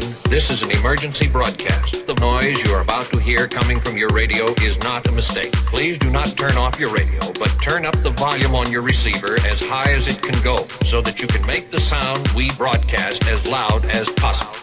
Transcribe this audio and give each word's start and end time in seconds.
gentlemen, 0.00 0.30
this 0.30 0.50
is 0.50 0.62
an 0.62 0.70
emergency 0.72 1.28
broadcast. 1.28 2.06
The 2.06 2.14
noise 2.14 2.62
you 2.64 2.72
are 2.72 2.80
about 2.80 3.06
to 3.12 3.20
hear 3.20 3.46
coming 3.46 3.80
from 3.80 3.96
your 3.96 4.08
radio 4.08 4.46
is 4.62 4.78
not 4.80 5.06
a 5.08 5.12
mistake. 5.12 5.52
Please 5.52 5.98
do 5.98 6.10
not 6.10 6.28
turn 6.36 6.56
off 6.56 6.78
your 6.78 6.90
radio, 6.90 7.20
but 7.38 7.48
turn 7.62 7.86
up 7.86 7.96
the 8.02 8.10
volume 8.10 8.54
on 8.54 8.70
your 8.70 8.82
receiver 8.82 9.36
as 9.46 9.60
high 9.60 9.90
as 9.92 10.08
it 10.08 10.22
can 10.22 10.40
go 10.42 10.66
so 10.84 11.00
that 11.02 11.20
you 11.20 11.28
can 11.28 11.44
make 11.46 11.70
the 11.70 11.80
sound 11.80 12.26
we 12.34 12.50
broadcast 12.56 13.26
as 13.26 13.46
loud 13.46 13.84
as 13.86 14.10
possible. 14.12 14.54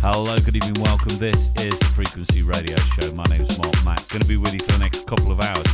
Hello, 0.00 0.36
good 0.38 0.56
evening, 0.56 0.80
welcome. 0.80 1.18
This 1.18 1.48
is 1.56 1.78
the 1.78 1.90
Frequency 1.94 2.42
Radio 2.42 2.76
Show. 2.76 3.12
My 3.14 3.24
name 3.24 3.42
is 3.42 3.58
Mark 3.58 3.74
Mac. 3.84 4.08
Going 4.08 4.22
to 4.22 4.28
be 4.28 4.36
with 4.36 4.54
you 4.54 4.60
for 4.60 4.72
the 4.72 4.78
next 4.78 5.06
couple 5.06 5.32
of 5.32 5.40
hours. 5.40 5.66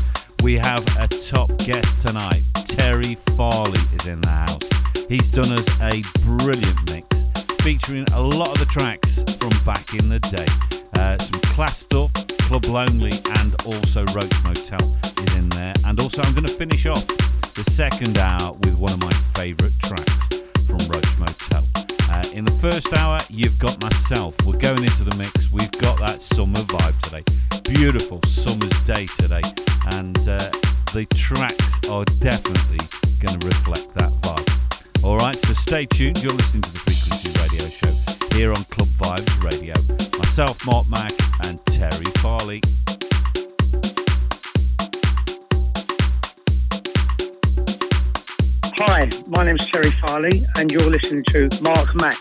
We 0.42 0.54
have 0.54 0.84
a 0.98 1.08
top 1.08 1.56
guest 1.58 2.06
tonight. 2.06 2.42
Terry 2.66 3.16
Farley 3.36 3.80
is 3.94 4.06
in 4.06 4.20
the 4.20 4.28
house. 4.28 4.93
He's 5.08 5.28
done 5.28 5.52
us 5.52 5.66
a 5.82 6.02
brilliant 6.22 6.90
mix 6.90 7.06
featuring 7.62 8.06
a 8.14 8.20
lot 8.20 8.48
of 8.48 8.58
the 8.58 8.66
tracks 8.70 9.22
from 9.36 9.52
back 9.64 9.92
in 9.92 10.08
the 10.08 10.18
day. 10.20 10.46
Uh, 10.98 11.18
some 11.18 11.40
class 11.52 11.78
stuff, 11.80 12.10
Club 12.48 12.64
Lonely, 12.66 13.12
and 13.40 13.54
also 13.66 14.04
Roach 14.16 14.32
Motel 14.44 14.80
is 15.20 15.36
in 15.36 15.50
there. 15.50 15.74
And 15.84 16.00
also, 16.00 16.22
I'm 16.22 16.32
going 16.32 16.46
to 16.46 16.54
finish 16.54 16.86
off 16.86 17.06
the 17.54 17.64
second 17.70 18.16
hour 18.16 18.52
with 18.52 18.78
one 18.78 18.92
of 18.92 19.00
my 19.00 19.12
favourite 19.36 19.74
tracks 19.82 20.42
from 20.66 20.78
Roach 20.88 21.18
Motel. 21.18 21.64
Uh, 22.08 22.22
in 22.32 22.46
the 22.46 22.56
first 22.62 22.92
hour, 22.94 23.18
you've 23.28 23.58
got 23.58 23.80
myself. 23.82 24.34
We're 24.46 24.58
going 24.58 24.84
into 24.84 25.04
the 25.04 25.16
mix. 25.16 25.52
We've 25.52 25.70
got 25.82 25.98
that 26.00 26.22
summer 26.22 26.60
vibe 26.60 26.98
today. 27.02 27.24
Beautiful 27.74 28.20
summer's 28.26 28.80
day 28.86 29.06
today. 29.18 29.42
And 29.92 30.16
uh, 30.26 30.48
the 30.96 31.06
tracks 31.14 31.88
are 31.90 32.04
definitely 32.20 32.80
going 33.20 33.38
to 33.38 33.46
reflect 33.46 33.92
that 33.96 34.12
vibe. 34.22 34.63
All 35.04 35.18
right, 35.18 35.36
so 35.36 35.52
stay 35.52 35.84
tuned. 35.84 36.22
You're 36.22 36.32
listening 36.32 36.62
to 36.62 36.72
the 36.72 36.78
Frequency 36.78 37.28
Radio 37.38 37.68
Show 37.68 38.36
here 38.38 38.48
on 38.48 38.64
Club 38.64 38.88
Vibes 38.88 39.44
Radio. 39.44 39.74
Myself, 40.18 40.64
Mark 40.64 40.88
Mac, 40.88 41.12
and 41.44 41.64
Terry 41.66 42.06
Farley. 42.22 42.62
Hi, 48.78 49.10
my 49.26 49.44
name's 49.44 49.66
Terry 49.68 49.90
Farley, 49.90 50.42
and 50.56 50.72
you're 50.72 50.88
listening 50.88 51.22
to 51.24 51.50
Mark 51.62 51.94
Mac. 51.96 52.16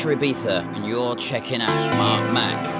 Sahara 0.00 0.16
Ibiza, 0.16 0.76
and 0.76 0.86
you're 0.86 1.14
checking 1.16 1.60
out 1.60 1.96
Mark 1.98 2.32
Mac. 2.32 2.79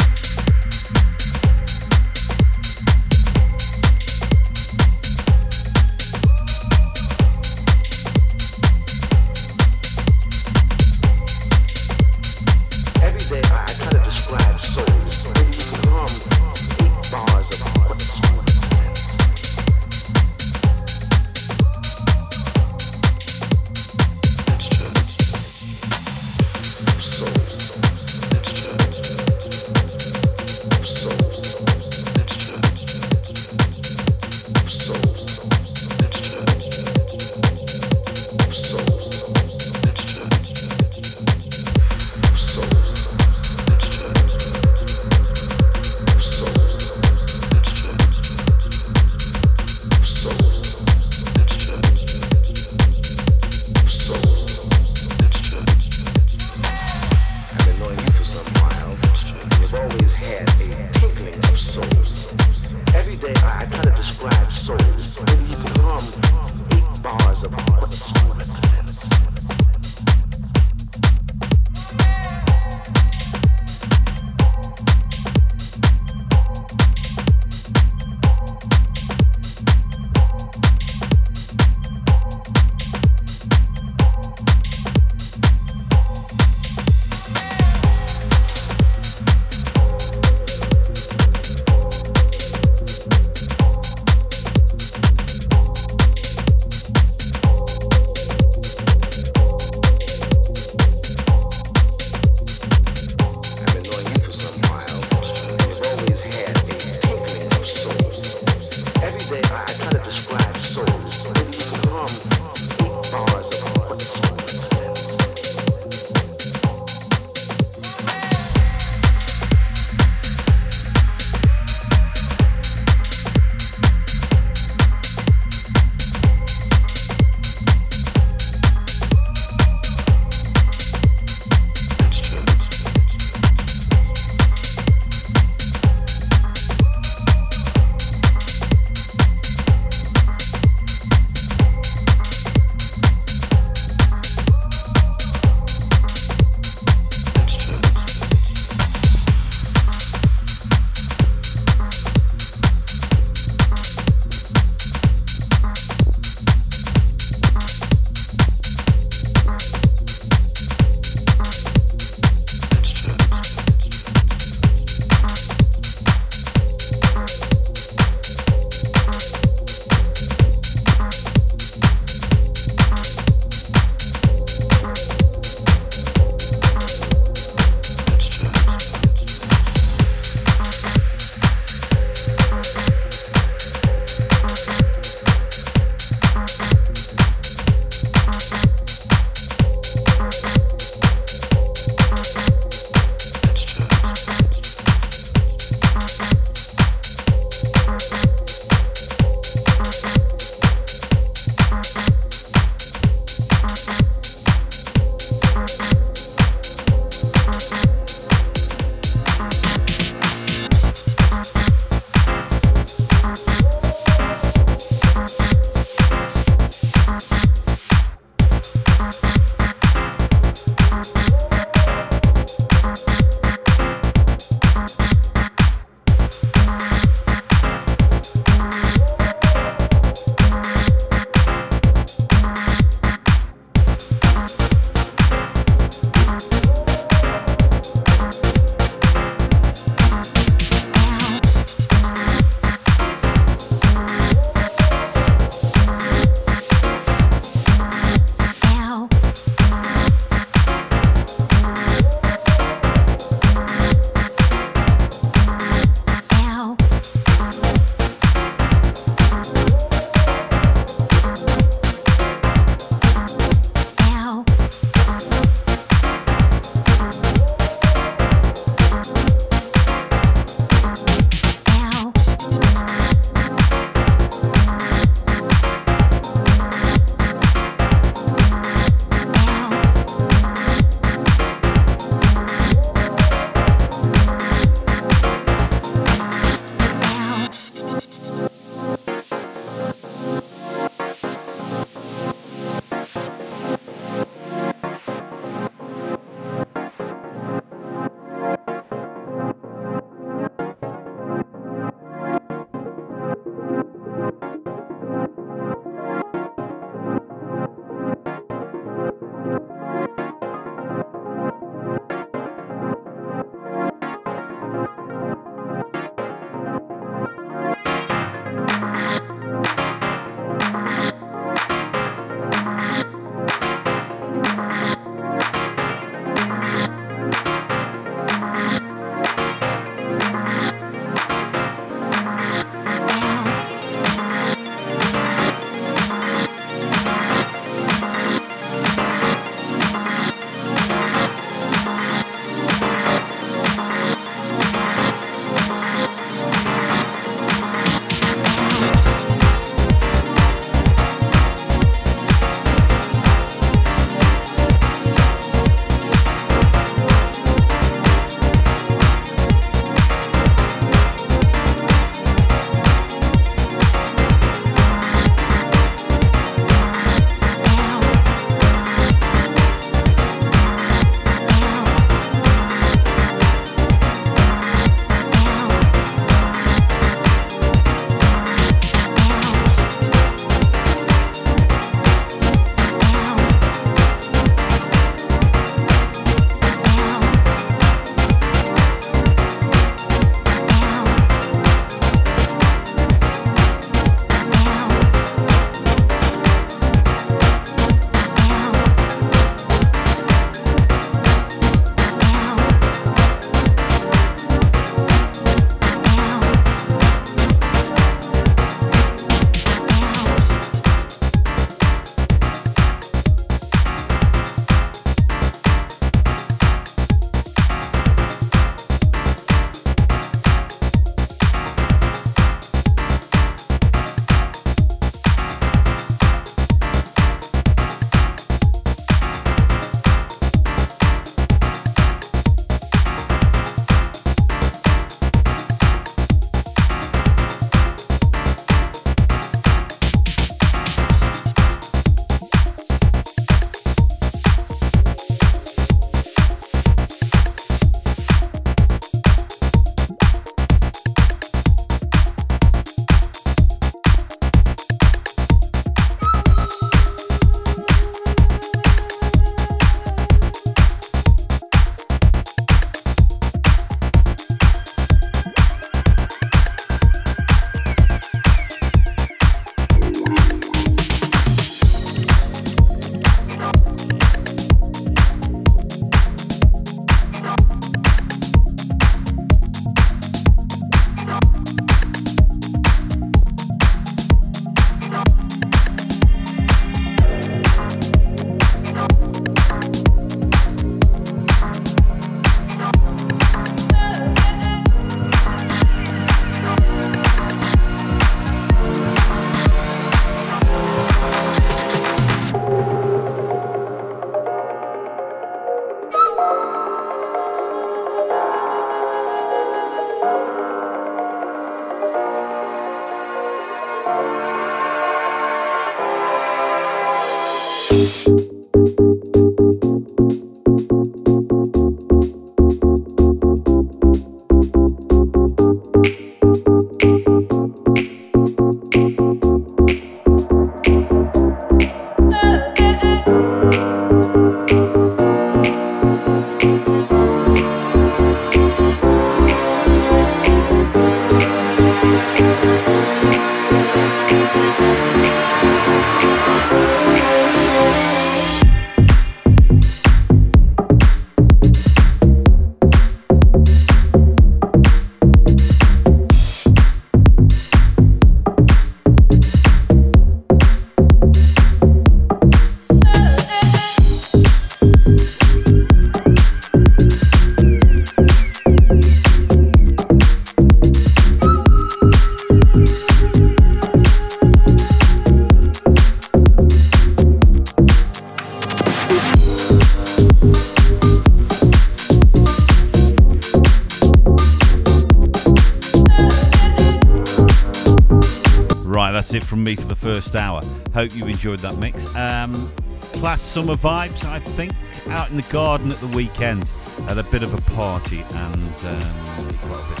Me 589.70 589.76
for 589.76 589.88
the 589.88 589.96
first 589.96 590.34
hour. 590.34 590.60
Hope 590.94 591.14
you 591.14 591.26
enjoyed 591.26 591.60
that 591.60 591.76
mix. 591.78 592.04
Um, 592.16 592.72
class 593.00 593.40
summer 593.40 593.74
vibes, 593.74 594.24
I 594.24 594.40
think, 594.40 594.72
out 595.08 595.30
in 595.30 595.36
the 595.36 595.46
garden 595.52 595.92
at 595.92 595.98
the 595.98 596.08
weekend. 596.08 596.64
Had 597.06 597.18
a 597.18 597.22
bit 597.22 597.42
of 597.42 597.54
a 597.54 597.60
party 597.72 598.24
and 598.34 598.74
um, 598.84 599.48
it 599.48 599.60
got 599.62 599.76
a 599.76 599.88
bit. 599.88 600.00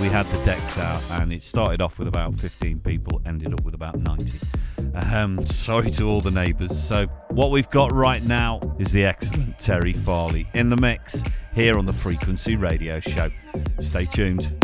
We 0.00 0.08
had 0.08 0.26
the 0.26 0.44
decks 0.44 0.78
out 0.78 1.02
and 1.20 1.32
it 1.32 1.42
started 1.42 1.80
off 1.80 1.98
with 1.98 2.08
about 2.08 2.40
15 2.40 2.80
people, 2.80 3.22
ended 3.24 3.52
up 3.52 3.62
with 3.64 3.74
about 3.74 3.98
90. 4.00 4.30
Um, 4.94 5.44
sorry 5.46 5.90
to 5.92 6.08
all 6.08 6.20
the 6.20 6.30
neighbours. 6.30 6.76
So, 6.76 7.06
what 7.28 7.50
we've 7.50 7.70
got 7.70 7.92
right 7.92 8.22
now 8.24 8.60
is 8.78 8.90
the 8.90 9.04
excellent 9.04 9.58
Terry 9.58 9.92
Farley 9.92 10.48
in 10.54 10.70
the 10.70 10.76
mix 10.76 11.22
here 11.54 11.78
on 11.78 11.86
the 11.86 11.92
Frequency 11.92 12.56
Radio 12.56 12.98
Show. 12.98 13.30
Stay 13.80 14.06
tuned. 14.06 14.59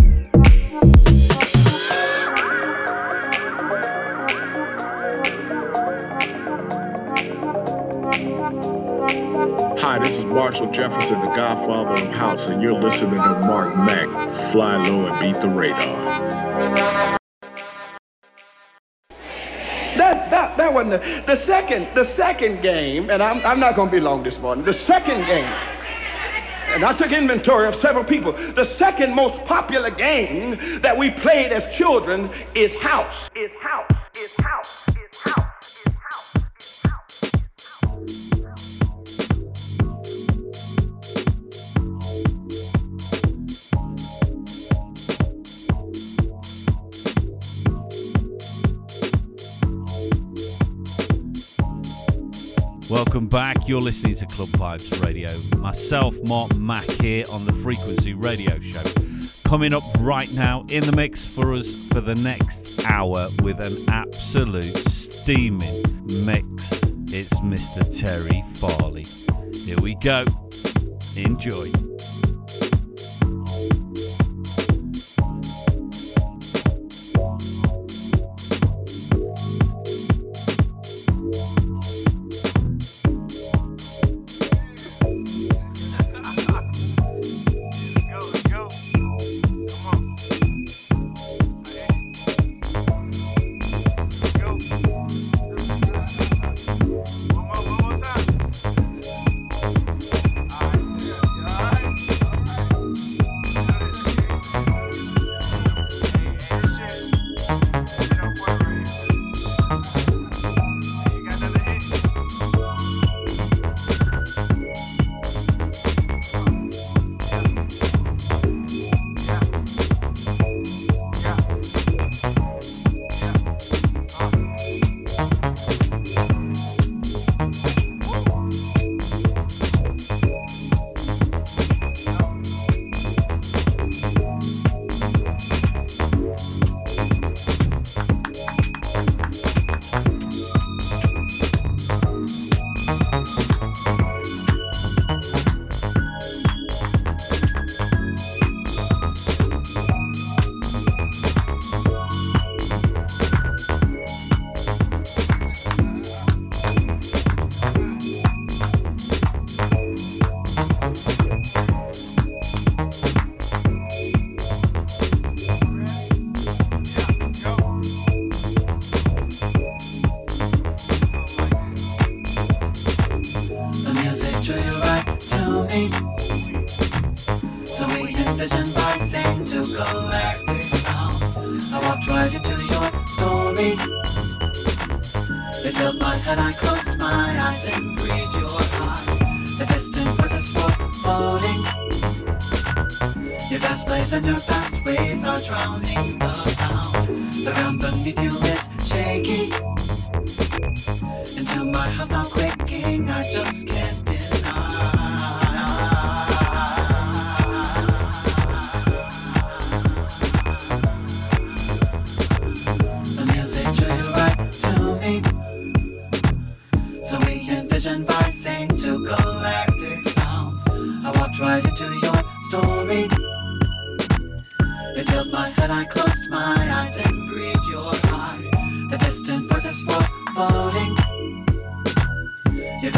Hi, 9.88 10.00
this 10.00 10.16
is 10.18 10.24
Marshall 10.24 10.72
Jefferson, 10.72 11.20
the 11.20 11.32
godfather 11.32 11.92
of 11.92 12.12
house, 12.12 12.48
and 12.48 12.60
you're 12.60 12.72
listening 12.72 13.22
to 13.22 13.40
Mark 13.46 13.76
Mac. 13.76 14.08
Fly 14.50 14.74
low 14.78 15.06
and 15.06 15.20
beat 15.20 15.40
the 15.40 15.48
radar. 15.48 15.78
That, 19.96 20.28
that, 20.28 20.56
that 20.56 20.74
wasn't 20.74 21.00
the, 21.00 21.22
the 21.24 21.36
second, 21.36 21.86
the 21.94 22.04
second 22.04 22.62
game, 22.62 23.10
and 23.10 23.22
I'm, 23.22 23.46
I'm 23.46 23.60
not 23.60 23.76
going 23.76 23.88
to 23.88 23.92
be 23.94 24.00
long 24.00 24.24
this 24.24 24.40
morning. 24.40 24.64
The 24.64 24.74
second 24.74 25.24
game, 25.24 25.44
and 26.74 26.84
I 26.84 26.92
took 26.92 27.12
inventory 27.12 27.68
of 27.68 27.76
several 27.76 28.04
people. 28.04 28.32
The 28.32 28.64
second 28.64 29.14
most 29.14 29.44
popular 29.44 29.90
game 29.90 30.80
that 30.80 30.98
we 30.98 31.10
played 31.12 31.52
as 31.52 31.72
children 31.72 32.28
is 32.56 32.74
house. 32.74 33.30
Is 33.36 33.52
house. 33.60 33.88
Is 34.16 34.34
house. 34.34 34.34
Is 34.34 34.44
house. 34.44 34.85
Welcome 52.96 53.26
back. 53.26 53.68
You're 53.68 53.82
listening 53.82 54.14
to 54.14 54.24
Club 54.24 54.48
Vibes 54.48 55.04
Radio. 55.04 55.28
Myself, 55.60 56.16
Mark 56.26 56.56
Mac, 56.56 56.82
here 57.02 57.24
on 57.30 57.44
the 57.44 57.52
Frequency 57.52 58.14
Radio 58.14 58.58
Show. 58.58 58.80
Coming 59.46 59.74
up 59.74 59.82
right 60.00 60.32
now 60.32 60.64
in 60.70 60.82
the 60.82 60.96
mix 60.96 61.26
for 61.26 61.52
us 61.52 61.86
for 61.88 62.00
the 62.00 62.14
next 62.14 62.86
hour 62.88 63.28
with 63.42 63.60
an 63.60 63.76
absolute 63.90 64.64
steaming 64.64 65.82
mix. 66.24 66.72
It's 67.12 67.34
Mr. 67.40 67.84
Terry 68.00 68.42
Farley. 68.54 69.04
Here 69.52 69.78
we 69.82 69.96
go. 69.96 70.24
Enjoy. 71.18 71.68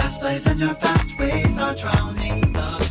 fast 0.09 0.21
plays 0.23 0.47
and 0.47 0.59
your 0.59 0.73
fast 0.73 1.19
ways 1.19 1.59
are 1.59 1.75
drowning 1.75 2.41
the 2.53 2.88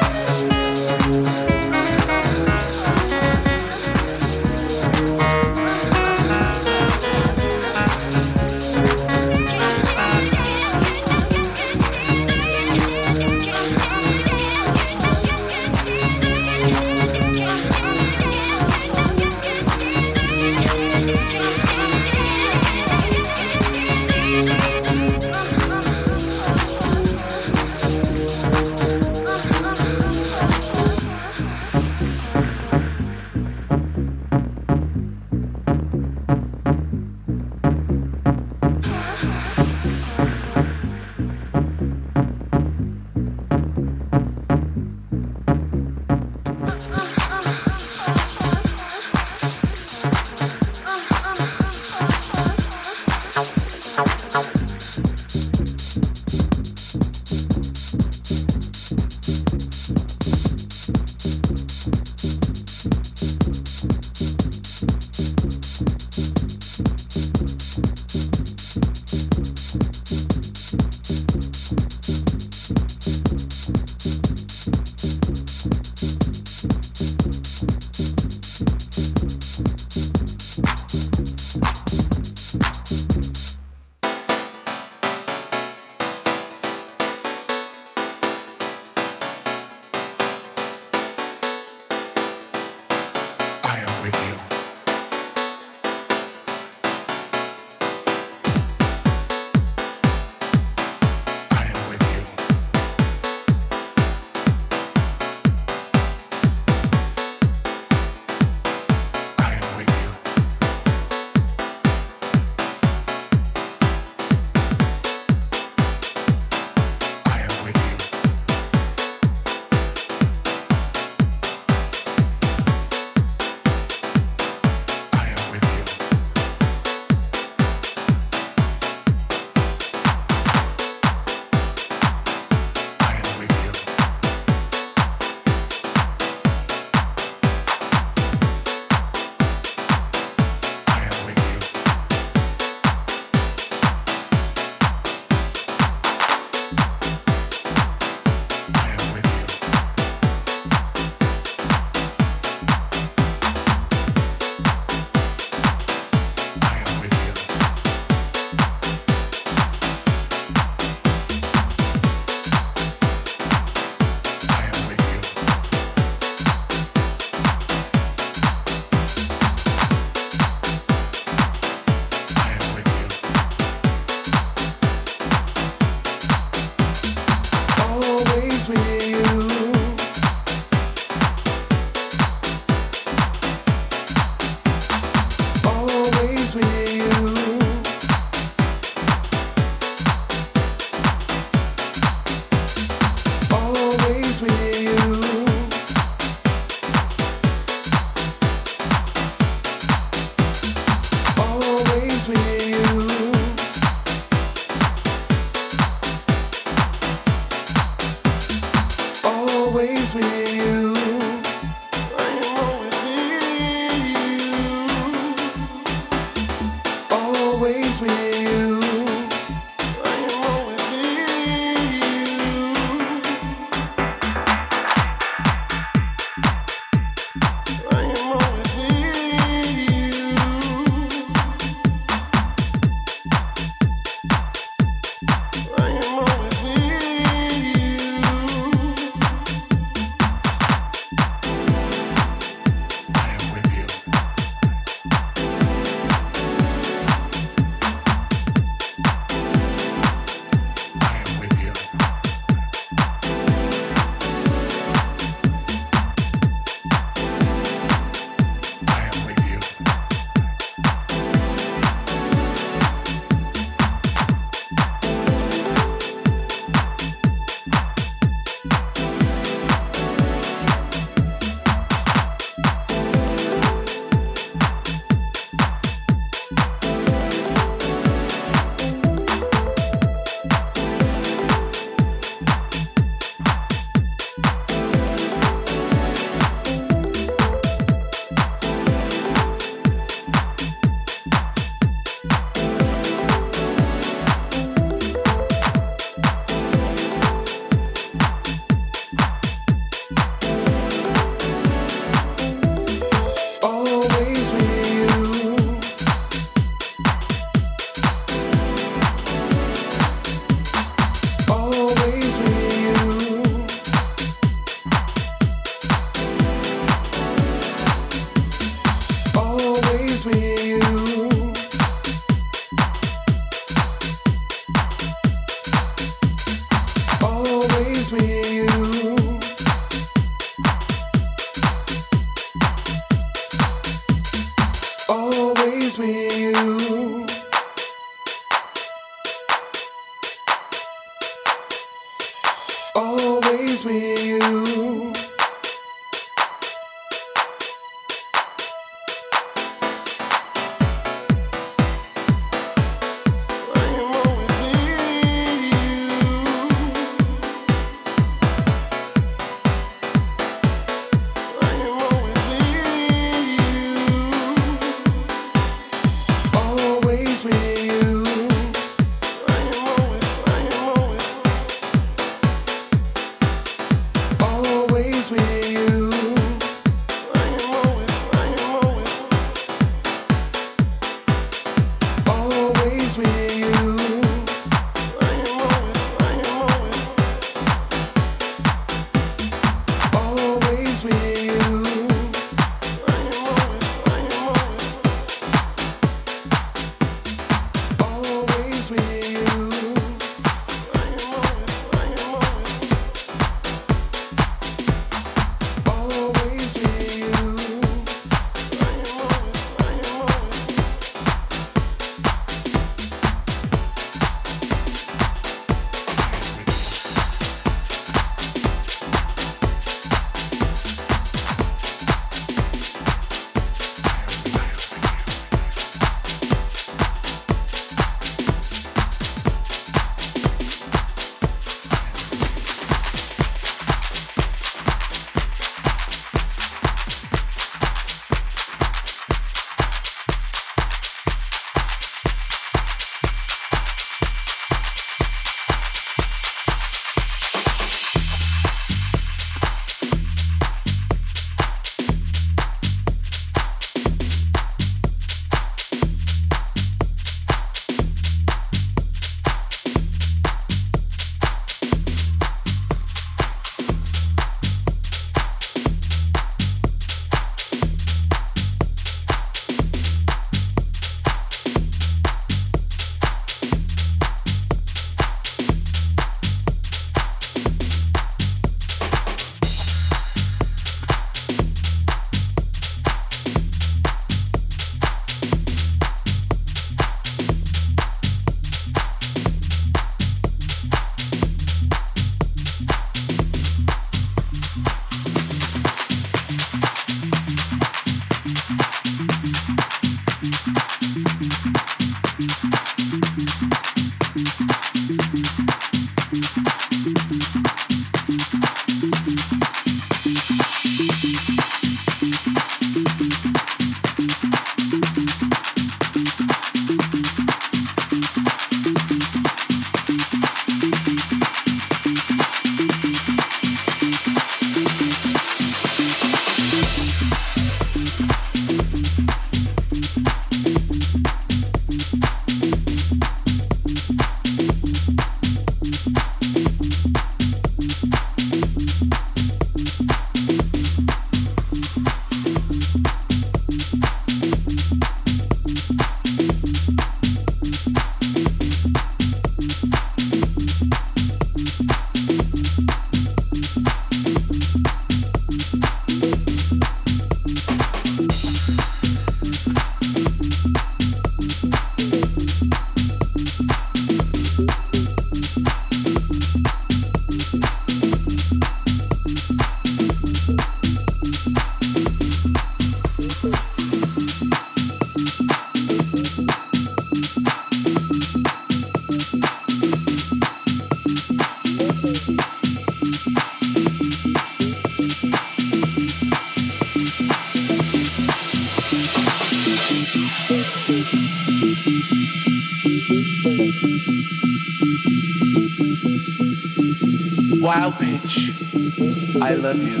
love 599.62 599.78
you. 599.78 600.00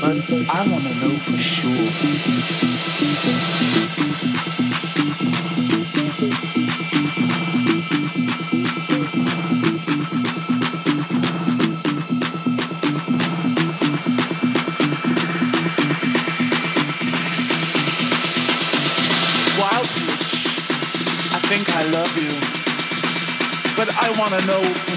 But 0.00 0.18
I 0.48 0.70
want 0.70 0.84
to 0.84 0.94
know 1.00 1.16
for 1.18 1.36
sure. 1.36 1.68
Wild 19.58 19.88
pitch, 19.88 20.34
I 21.34 21.40
think 21.48 21.68
I 21.74 21.82
love 21.90 22.14
you. 22.16 22.30
But 23.76 23.90
I 23.96 24.10
want 24.20 24.34
to 24.34 24.46
know 24.46 24.87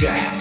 Jack. 0.00 0.39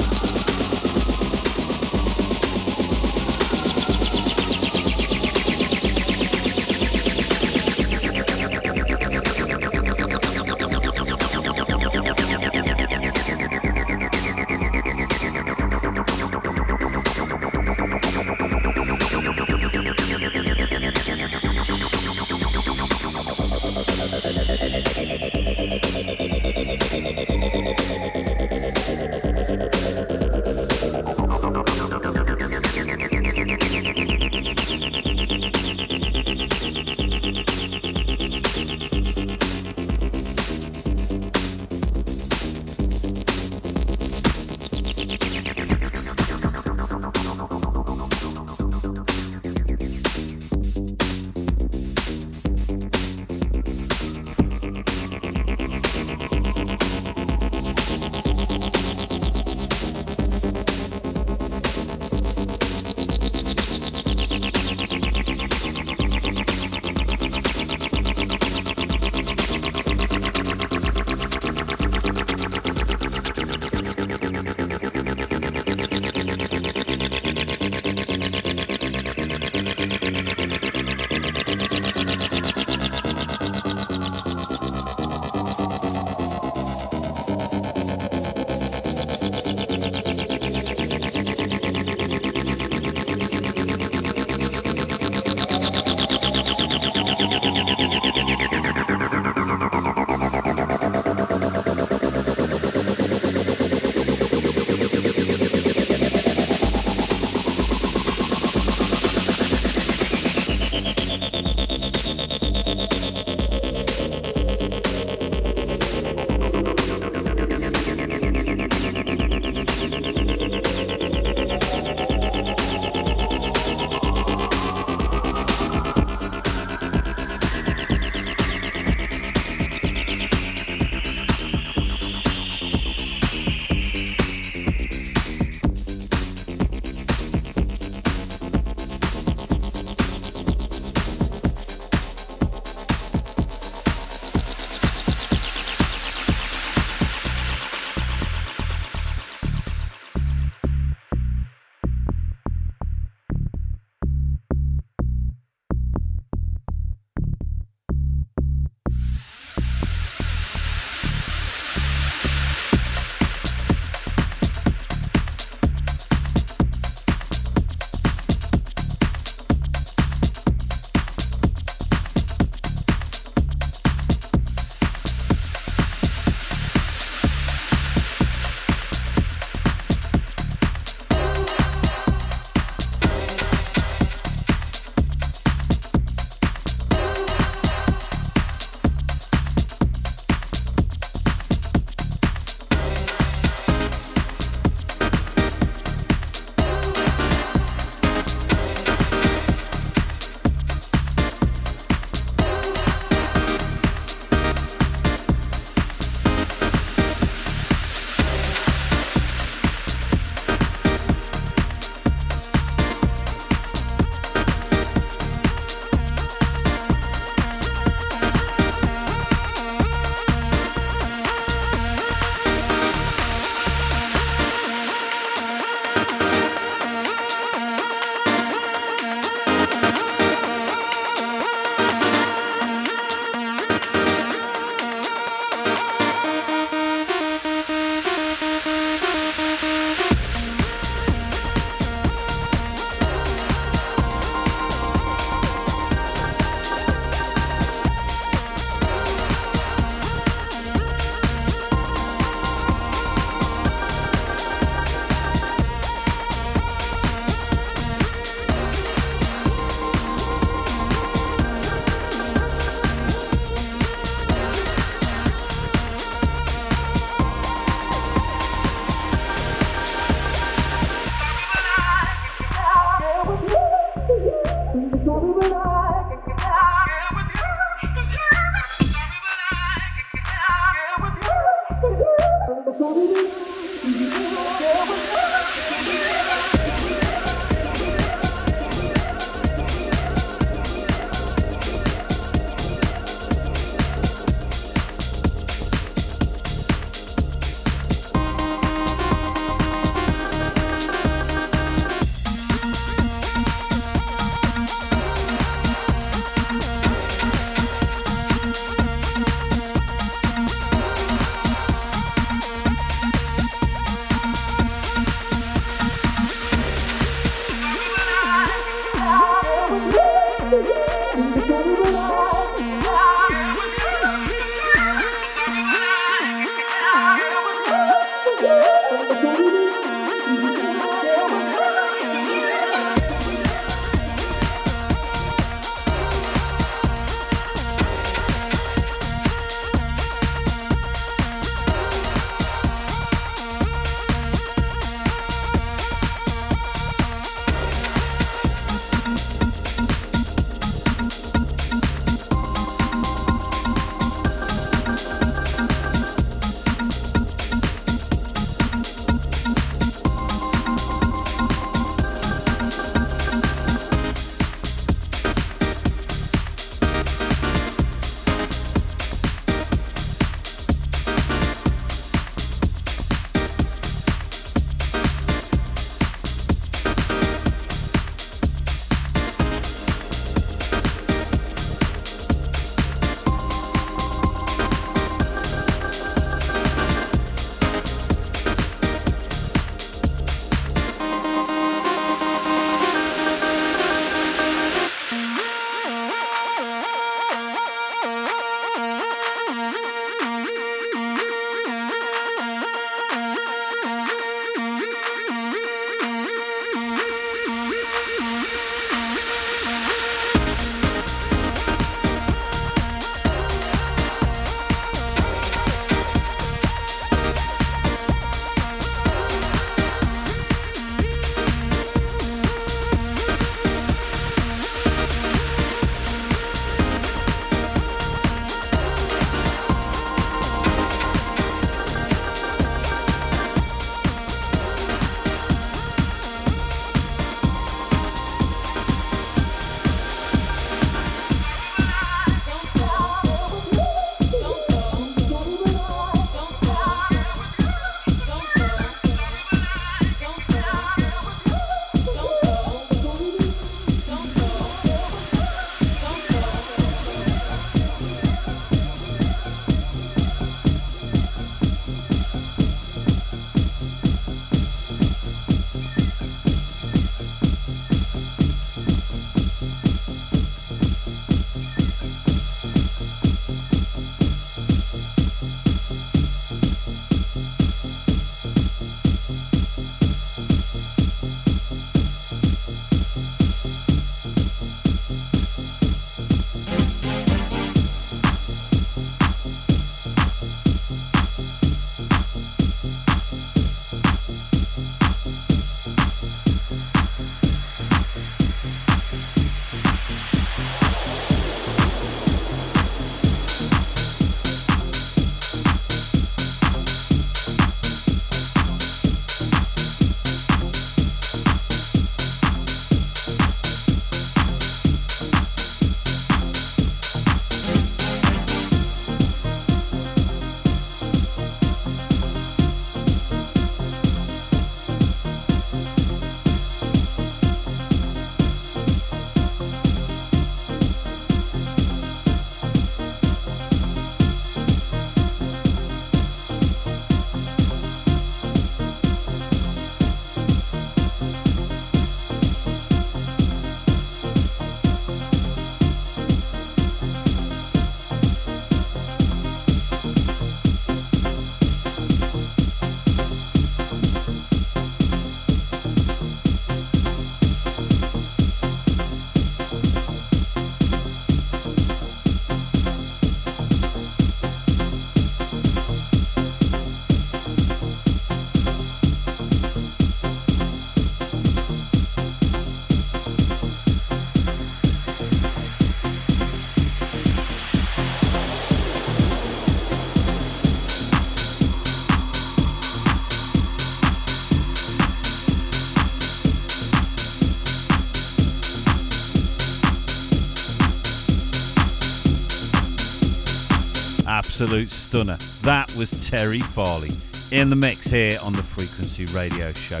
Absolute 594.66 594.90
stunner. 594.90 595.36
That 595.62 595.94
was 595.94 596.10
Terry 596.28 596.58
Farley 596.58 597.10
in 597.52 597.70
the 597.70 597.76
mix 597.76 598.08
here 598.08 598.36
on 598.42 598.52
the 598.52 598.64
Frequency 598.64 599.24
Radio 599.26 599.70
Show. 599.70 600.00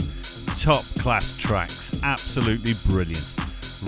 Top 0.58 0.82
class 1.00 1.38
tracks, 1.38 2.02
absolutely 2.02 2.74
brilliant. 2.88 3.24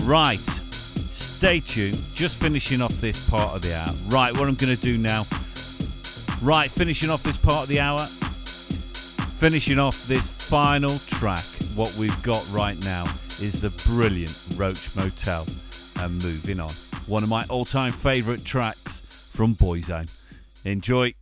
Right, 0.05 0.39
stay 0.39 1.59
tuned. 1.59 1.99
Just 2.15 2.37
finishing 2.37 2.81
off 2.81 2.93
this 3.01 3.29
part 3.29 3.53
of 3.53 3.61
the 3.61 3.75
hour. 3.75 3.89
Right, 4.07 4.31
what 4.31 4.47
I'm 4.47 4.55
going 4.55 4.73
to 4.73 4.81
do 4.81 4.97
now. 4.97 5.25
Right, 6.41 6.71
finishing 6.71 7.09
off 7.09 7.23
this 7.23 7.35
part 7.35 7.63
of 7.63 7.67
the 7.67 7.81
hour. 7.81 8.05
Finishing 9.37 9.79
off 9.79 10.07
this 10.07 10.29
final 10.29 10.97
track. 10.99 11.43
What 11.75 11.93
we've 11.95 12.23
got 12.23 12.49
right 12.51 12.81
now 12.85 13.03
is 13.41 13.59
the 13.59 13.71
brilliant 13.85 14.33
Roach 14.55 14.95
Motel 14.95 15.45
and 15.99 16.23
moving 16.23 16.61
on. 16.61 16.71
One 17.05 17.23
of 17.23 17.27
my 17.27 17.43
all 17.49 17.65
time 17.65 17.91
favourite 17.91 18.45
tracks 18.45 19.01
from 19.33 19.55
Boys 19.55 19.89
Own. 19.89 20.05
Enjoy. 20.65 21.13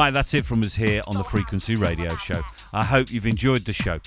Right, 0.00 0.14
that's 0.14 0.32
it 0.32 0.46
from 0.46 0.62
us 0.62 0.74
here 0.74 1.02
on 1.08 1.14
the 1.18 1.24
Frequency 1.24 1.74
Radio 1.74 2.08
Show. 2.16 2.42
I 2.72 2.84
hope 2.84 3.12
you've 3.12 3.26
enjoyed 3.26 3.66
the 3.66 3.74
show. 3.74 4.00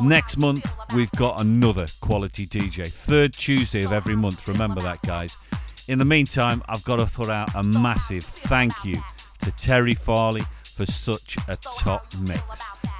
Next 0.00 0.36
month, 0.36 0.74
we've 0.96 1.12
got 1.12 1.40
another 1.40 1.86
quality 2.00 2.44
DJ. 2.44 2.88
Third 2.88 3.32
Tuesday 3.32 3.84
of 3.84 3.92
every 3.92 4.16
month. 4.16 4.48
Remember 4.48 4.80
that, 4.80 5.00
guys. 5.02 5.36
In 5.86 6.00
the 6.00 6.04
meantime, 6.04 6.64
I've 6.68 6.82
got 6.82 6.96
to 6.96 7.06
put 7.06 7.28
out 7.28 7.54
a 7.54 7.62
massive 7.62 8.24
thank 8.24 8.84
you 8.84 9.00
to 9.42 9.52
Terry 9.52 9.94
Farley 9.94 10.42
for 10.64 10.86
such 10.86 11.36
a 11.46 11.54
top 11.54 12.12
mix. 12.22 12.42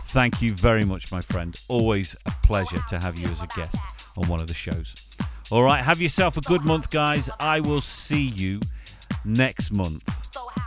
Thank 0.03 0.41
you 0.41 0.53
very 0.53 0.85
much, 0.85 1.11
my 1.11 1.21
friend. 1.23 1.61
Always 1.67 2.15
a 2.25 2.31
pleasure 2.45 2.79
to 2.91 3.01
have 3.01 3.19
you 3.19 3.27
as 3.27 3.43
a 3.43 3.49
guest 3.49 3.75
on 4.17 4.29
one 4.29 4.41
of 4.41 4.47
the 4.47 4.55
shows. 4.55 4.95
All 5.51 5.65
right, 5.65 5.83
have 5.83 6.01
yourself 6.01 6.37
a 6.37 6.41
good 6.43 6.65
month, 6.65 6.91
guys. 6.91 7.29
I 7.41 7.59
will 7.59 7.81
see 7.81 8.29
you 8.29 8.61
next 9.25 9.73
month 9.73 10.03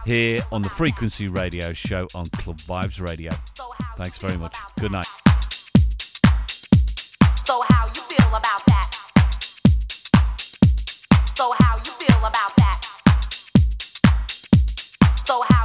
here 0.05 0.43
on 0.51 0.61
the 0.61 0.69
Frequency 0.69 1.27
Radio 1.27 1.73
Show 1.73 2.07
on 2.13 2.25
Club 2.27 2.57
Vibes 2.57 3.01
Radio. 3.01 3.31
Thanks 3.97 4.17
very 4.17 4.37
much. 4.37 4.55
Good 4.79 4.91
night. 4.91 5.07
So 7.45 7.61
how 7.69 7.85
you 7.87 8.01
feel 8.01 8.27
about 8.27 8.65
that? 8.67 8.89
So 11.35 11.53
how 11.59 11.77
you 11.77 11.91
feel 11.91 12.17
about 12.17 12.55
that? 12.57 12.79
So 15.25 15.43
how 15.49 15.62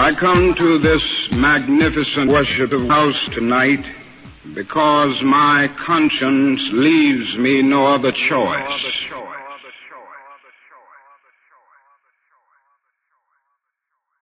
I 0.00 0.12
come 0.12 0.54
to 0.54 0.78
this 0.78 1.28
magnificent 1.32 2.30
worship 2.30 2.70
house 2.70 3.20
tonight 3.32 3.84
because 4.54 5.20
my 5.24 5.68
conscience 5.76 6.62
leaves 6.70 7.36
me 7.36 7.62
no 7.62 7.84
other 7.84 8.12
choice. 8.12 8.94